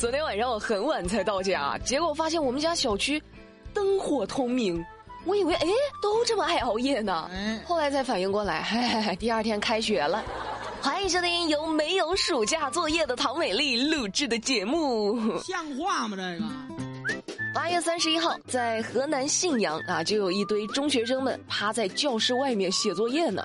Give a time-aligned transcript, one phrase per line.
[0.00, 3.22] 昨天晚上我很晚才到家，结果发现我们家小区
[3.74, 4.82] 灯火通明。
[5.26, 5.66] 我以为哎，
[6.00, 7.28] 都这么爱熬夜呢。
[7.30, 10.24] 嗯，后来才反应过来，嘿嘿嘿，第二天开学了。
[10.80, 15.38] 欢迎收听由没有暑假作业的唐美丽录制的节目。
[15.40, 16.16] 像话吗？
[16.16, 17.54] 这个？
[17.54, 23.44] 八月三十一号，在河南信阳啊，就有一堆中学生们趴在教室外面写作业呢。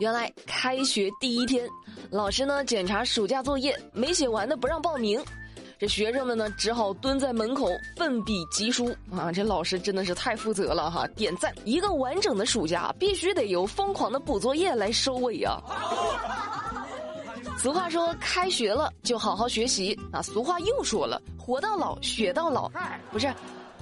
[0.00, 1.66] 原来开学第一天，
[2.10, 5.18] 老师呢检查暑假作业没写完的不让报名。
[5.78, 9.30] 这学生们呢，只好蹲在门口奋笔疾书啊！
[9.30, 11.54] 这老师真的是太负责了哈，点赞！
[11.64, 15.62] 一个完整的暑假必须得由疯狂的补作业来收尾啊！
[17.56, 20.20] 俗话说，开学了就好好学习啊！
[20.20, 22.68] 俗话又说了，活到老学到老。
[23.12, 23.32] 不是，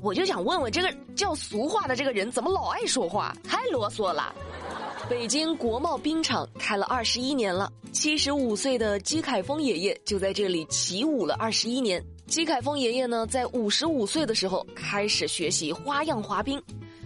[0.03, 4.35] 我就想问问这个叫俗话的这个人，怎么老爱说话，太啰嗦了。
[5.09, 12.05] 北京国贸冰场开了二十一年了，七十五岁的姬凯峰爷爷就在这里起舞了二十一年。
[12.27, 16.61] 姬凯峰爷爷呢，在五十五岁的时候开始学习花样滑冰，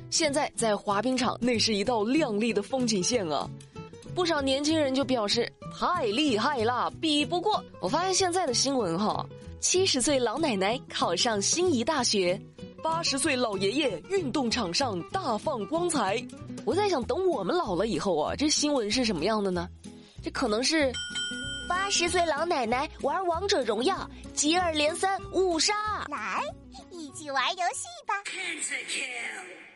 [0.08, 3.46] 现在在滑冰场那是一道亮丽的风景线啊！
[4.14, 7.62] 不少年轻人就表示太厉害了，比不过。
[7.80, 9.26] 我发现现在的新闻哈，
[9.60, 12.40] 七十岁老奶奶考上心仪大学。
[12.82, 16.16] 八十岁老爷爷运动场上大放光彩，
[16.64, 19.68] 我在想，等我们老了以后啊，这新闻是什么样的呢？
[20.22, 20.92] 这可能是
[21.68, 25.72] 八十岁老奶奶玩王者荣耀，接二连三五杀。
[26.10, 26.42] 来，
[26.90, 28.14] 一起玩游戏吧。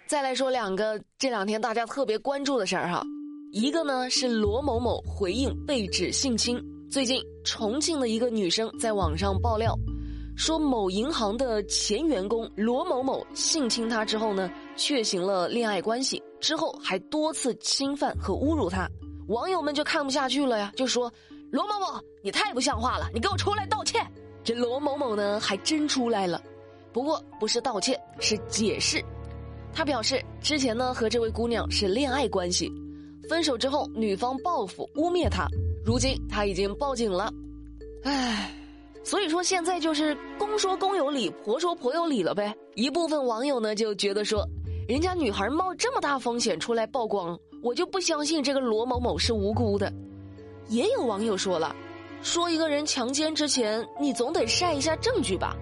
[0.07, 3.03] 再来说两个这两天大家特别关注的事儿哈，
[3.53, 9.75] 一个呢是罗某某回应被指性侵，最近重庆的一个女生在网上爆料。
[10.37, 18.87] 说某银行的前员工罗某某性侵她之后呢，确行了恋爱关系，之后还多次侵犯和侮辱她，
[19.29, 21.11] 网友们就看不下去了呀，就说
[21.51, 24.07] 罗某某你太不像话了，你给我出来道歉。
[24.43, 26.43] 这罗某某呢还真出来了，
[26.93, 29.03] 不过不是道歉，是解释。
[29.73, 32.71] 他表示之前呢和这位姑娘是恋爱关系，
[33.27, 35.49] 分手之后女方报复污蔑他，
[35.83, 37.33] 如今他已经报警了，
[38.03, 38.51] 唉。
[39.03, 42.55] 所以说现在就是公说公有理，婆说婆有理了呗。
[42.75, 44.47] 一部分网友呢就觉得说，
[44.87, 49.91] 人家女孩冒这么大风险出来曝光，我就不相信这个罗某某是无辜的。
[50.69, 51.75] 也有网友说了，
[52.23, 55.57] 说一个人强奸之前，你总得晒一下证据吧？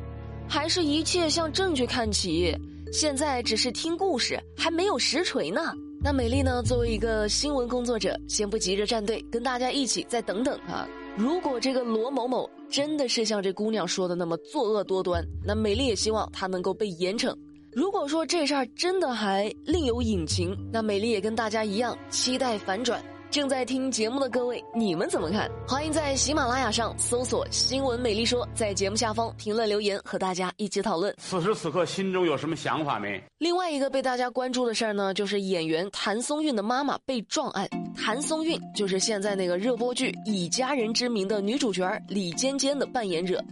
[0.49, 2.53] 还是一切向证据看齐？
[2.93, 5.73] 现在只是听故事，还没有实锤呢。
[6.03, 6.61] 那美丽呢？
[6.65, 10.89] 作为一个新闻工作者，先不急着站队，跟大家一起再等等啊。
[11.17, 17.33] 如果这个罗某某真的是像这姑娘说的那么作恶多端，那美丽也希望她能够被严惩。
[17.75, 23.03] 如果说这事儿真的还另有隐情，那美丽也跟大家一样期待反转。
[23.31, 25.51] 正在听节目的各位，你们怎么看？
[25.67, 31.15] 欢迎在喜马拉雅上搜索“新闻美丽说”，在节目下方评论留言，和大家一起讨论。
[31.17, 33.19] 此时此刻心中有什么想法没？
[33.39, 37.67] 另外一个被大家关注的事儿呢，就是演员谭松韵的妈妈被撞案。
[37.97, 43.43] 谭松韵就是现在那个热播剧《以家人之名》的女主角李尖尖的扮演者。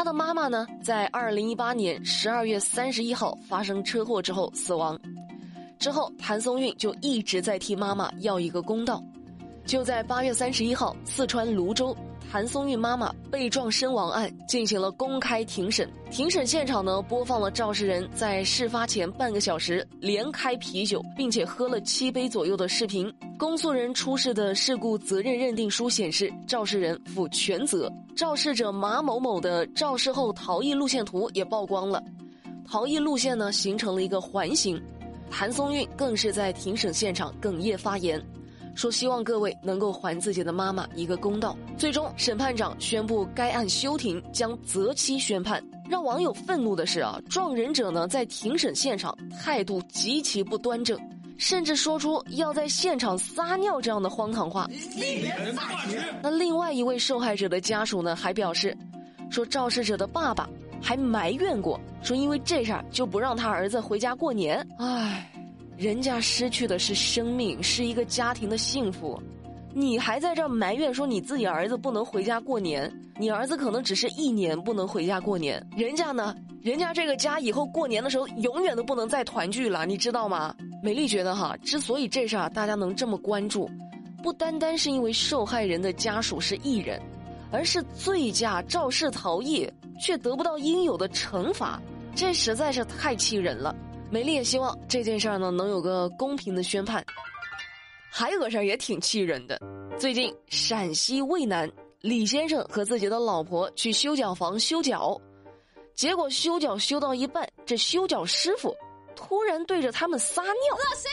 [0.00, 4.98] 他的妈妈呢，在二零一八年十二月三十一号发生车祸之后死亡。
[5.78, 9.04] 之后，谭松韵就一直在替妈妈要一个公道。
[9.66, 11.94] 就在八月三十一号，四川泸州
[12.30, 15.90] 谭松韵妈妈被撞身亡案进行了公开庭审。
[16.12, 23.12] 庭审现场呢，播放了肇事人在事发前半个小时连开啤酒，并且喝了七杯左右的视频。
[23.36, 27.92] 公诉人出示的事故责任认定书显示，肇事人负全责。
[28.14, 32.00] 肇事者马某某的肇事后逃逸路线图也曝光了，
[32.64, 34.80] 逃逸路线呢形成了一个环形。
[35.28, 38.24] 谭松韵更是在庭审现场哽咽发言，
[38.74, 41.56] 说希望各位能够还自己的妈妈一个公道。
[41.76, 45.62] 最终，审判长宣布该案休庭，将择期宣判。
[45.88, 50.98] 让网友愤怒的是啊，撞人者呢在庭审现场态度极其不端正，
[51.36, 54.68] 甚至说出要在现场撒尿这样的荒唐话。
[56.22, 58.76] 那另外一位受害者的家属呢还表示，
[59.30, 60.48] 说肇事者的爸爸。
[60.82, 64.66] 还埋怨过，说因为这事儿就不让他儿子回家过年。
[64.78, 65.30] 唉，
[65.80, 69.18] 人家失去的是生命，是一个家庭的幸福，
[69.72, 72.92] 你还在这埋怨说你自己儿子不能回家过年？
[73.18, 76.36] 你儿子可能只是一年不能回家过年，人家呢？
[76.60, 80.54] 人家这个家以后过年的时候永远都不能再团聚了，你知道吗？
[80.82, 83.66] 美丽觉得哈，之所以这事儿大家能这么关注，
[84.22, 87.00] 不单单是因为受害人的家属是艺人。
[87.52, 89.68] 而是醉驾肇事逃逸，
[89.98, 91.80] 却得不到应有的惩罚，
[92.14, 93.74] 这实在是太气人了。
[94.10, 97.04] 美丽也希望这件事儿呢能有个公平的宣判。
[98.10, 99.60] 还有个事儿也挺气人的，
[99.96, 101.70] 最近陕西渭南
[102.00, 105.16] 李先生和自己的老婆去修脚房修脚，
[105.94, 108.74] 结果修脚修到一半，这修脚师傅
[109.14, 110.52] 突然对着他们撒尿。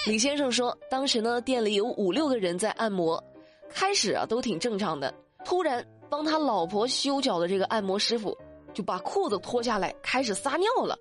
[0.08, 3.24] 李先生说，当时呢店里有五六个人在按摩，
[3.70, 5.14] 开始啊都挺正常的，
[5.46, 8.36] 突然帮他老婆修脚的这个按摩师傅
[8.74, 10.98] 就把裤子脱下来开始撒尿了。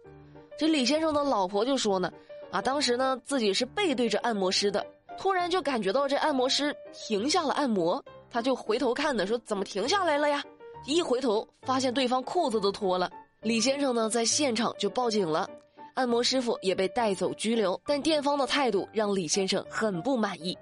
[0.59, 2.11] 这李先生的老婆就说呢，
[2.51, 4.85] 啊当时呢自己是背对着按摩师的，
[5.19, 10.43] 突然就感觉到这按摩师停下了按摩，他就回头看的说怎么停下来了呀？
[10.87, 13.11] 一回头发现对方裤子都脱了。
[13.43, 15.49] 李先生呢，在现场就报警了，
[15.95, 17.79] 按摩师傅也被带走拘留。
[17.85, 20.57] 但店方的态度让李先生很不满意。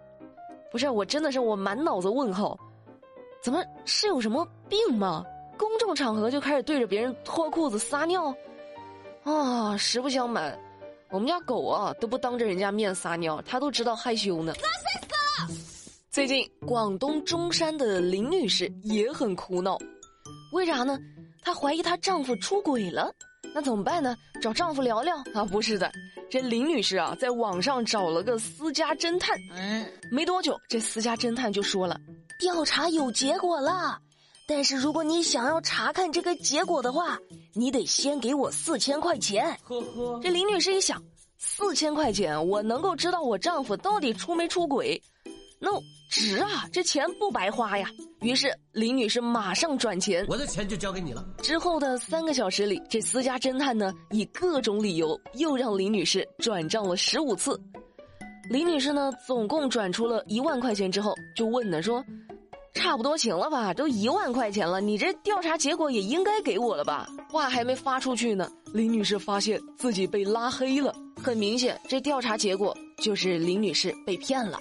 [0.70, 2.58] 不是我，真的是我满脑子问号，
[3.40, 5.24] 怎么是有什么病吗？
[5.56, 8.34] 公众场合就开始对着别人脱裤子撒尿？
[9.24, 10.56] 啊，实不相瞒，
[11.10, 14.52] 我们家狗啊都不当着人家面撒尿，它都知道害羞呢。
[16.10, 19.78] 最近，广东中山的林女士也很苦恼，
[20.52, 20.98] 为啥呢？
[21.42, 23.10] 她怀疑她丈夫出轨了，
[23.54, 24.14] 那怎么办呢？
[24.42, 25.42] 找丈夫聊聊啊？
[25.50, 25.90] 不是的，
[26.30, 29.36] 这林女士啊，在网上找了个私家侦探。
[29.56, 31.98] 嗯，没多久，这私家侦探就说了，
[32.38, 33.98] 调查有结果了，
[34.46, 37.18] 但是如果你想要查看这个结果的话，
[37.54, 39.58] 你得先给我四千块钱。
[39.62, 41.02] 呵呵，这林女士一想，
[41.38, 45.00] 四千块钱，我能够知道我丈夫到底出没出轨。
[45.58, 45.70] 那
[46.10, 47.88] 值啊，这钱不白花呀。
[48.20, 51.26] 于是林女士马上转钱，我的钱就交给你了。
[51.42, 57.58] 之后的三个小时里，这私家侦探呢，以各种理由又让林女士转账了十五次。
[58.50, 62.04] 林女士呢，总共转出了一万块钱之后，就问呢说
[62.74, 63.72] ：“差不多行了吧？
[63.72, 70.94] 都一万块钱了，你这调查结果也应该给我了吧？”话还没发出去呢，林女士发现自己被拉黑了。
[71.16, 74.58] 很明显，这调查结果就是林女士被骗了。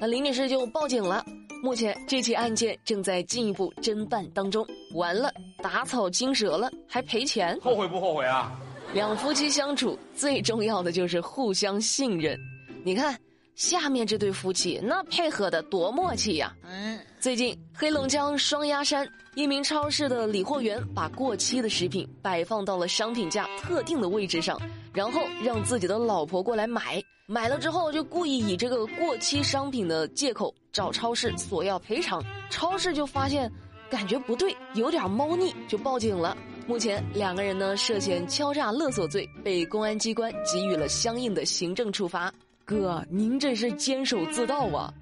[0.00, 1.24] 那林女士就报警了。
[1.62, 4.66] 目前这起案件正在进一步侦办当中。
[4.94, 5.32] 完了，
[5.62, 7.56] 打草惊蛇了，还赔钱？
[7.62, 8.52] 后悔不后悔啊？
[8.92, 12.36] 两夫妻相处最重要的就是互相信任。
[12.84, 13.16] 你看
[13.54, 16.54] 下面这对夫妻，那配合的多默契呀！
[16.64, 24.60] 嗯，最近黑龙江双鸭山一名超市的理货员把过期的食品摆放到了商品架特定的位置上。
[24.92, 33.50] 然后让自己的老婆过来买，买了之后就故意以这个过期商品的借口找超市索要赔偿，超市就发现
[33.88, 36.36] 感觉不对，有点猫腻，就报警了。
[36.66, 42.32] 目前两个人呢涉嫌敲诈勒索罪，被公安机关给予了相应的行政处罚。
[42.72, 44.92] 哥，您这是监守自盗啊！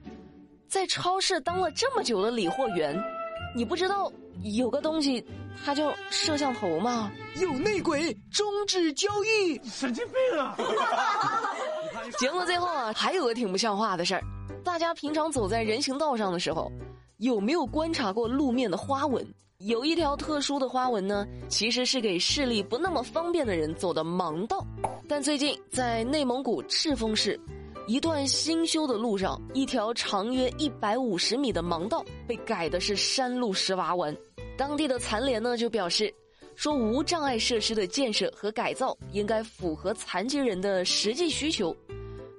[0.69, 2.97] 在超市当了这么久的理货员，
[3.55, 4.13] 你不知道？
[4.43, 5.23] 有个东西，
[5.65, 7.11] 它叫摄像头吗？
[7.41, 9.61] 有内鬼，终止交易！
[9.65, 10.57] 神经病啊！
[12.19, 14.23] 节目最后啊，还有个挺不像话的事儿。
[14.65, 16.73] 大家平常走在人行道上的时候，
[17.19, 19.27] 有没有观察过路面的花纹？
[19.59, 24.67] 有一条特殊的花纹呢，其实是给视力不那么方便的人走的盲道。
[25.07, 27.39] 但最近在内蒙古赤峰市。
[27.87, 34.17] 一段新修的路上，一条长约一百五十米的盲道被改的是山路十八弯。
[34.57, 36.13] 当地的残联呢就表示，
[36.55, 41.75] 说无障碍设施的建设和改造应该符合残疾人的实际需求。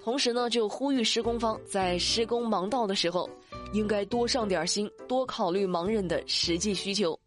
[0.03, 3.29] 同时呢，就呼吁施工方在施工盲道的时候，
[3.73, 7.17] 应该多上点心，多考虑盲人的实际需求。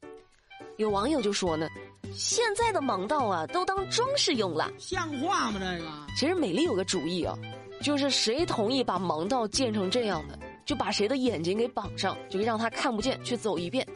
[0.77, 1.69] 有网友就说呢，
[2.15, 5.61] 现在的盲道啊都当装饰用了，像话吗？
[5.61, 7.37] 这个其实美丽有个主意啊。
[7.85, 13.87] 就是谁同意把盲道建成这样的，就把谁的眼睛给绑上，就让他看不见去走一遍。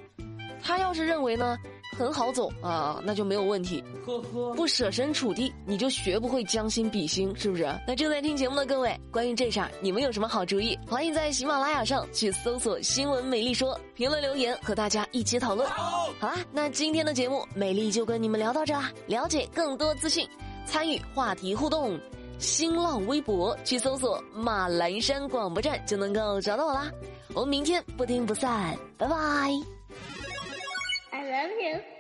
[0.63, 1.57] 他要是认为呢
[1.97, 3.83] 很好走啊，那就没有问题。
[4.05, 7.67] 呵呵，不设身处地，你就学不会将心比心，是不是？
[7.87, 10.79] 那正在听节目的各位，关于这事儿，你们有什么好主意？
[10.87, 15.67] 欢迎在喜马拉雅上去搜索“新闻美丽说”，评论留言和大家一起讨论。
[15.67, 18.93] 好啦，那今天的节目，美丽就跟你们聊到这啦。
[19.07, 20.29] 了解更多资讯，
[20.67, 21.99] 参与话题互动。
[22.39, 26.91] 新浪微博去搜索马栏山广播站就能够找到我啦。
[27.35, 29.17] 我们明天不听不散拜拜。
[31.11, 31.98] I love you.